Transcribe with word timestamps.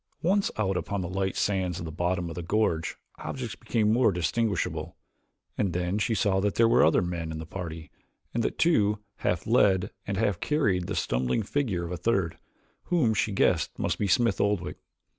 Once 0.23 0.49
out 0.57 0.77
upon 0.77 1.01
the 1.01 1.07
light 1.07 1.35
sands 1.37 1.77
of 1.77 1.85
the 1.85 1.91
bottom 1.91 2.27
of 2.27 2.33
the 2.33 2.41
gorge 2.41 2.95
objects 3.19 3.53
became 3.55 3.93
more 3.93 4.11
distinguishable, 4.11 4.97
and 5.59 5.73
then 5.73 5.99
she 5.99 6.15
saw 6.15 6.39
that 6.39 6.55
there 6.55 6.67
were 6.67 6.83
other 6.83 7.03
men 7.03 7.31
in 7.31 7.37
the 7.37 7.45
party 7.45 7.91
and 8.33 8.41
that 8.41 8.57
two 8.57 8.97
half 9.17 9.45
led 9.45 9.91
and 10.07 10.17
half 10.17 10.39
carried 10.39 10.87
the 10.87 10.95
stumbling 10.95 11.43
figure 11.43 11.85
of 11.85 11.91
a 11.91 11.97
third, 11.97 12.39
whom 12.85 13.13
she 13.13 13.31
guessed 13.31 13.77
must 13.77 13.99
be 13.99 14.07
Smith 14.07 14.41
Oldwick. 14.41 14.77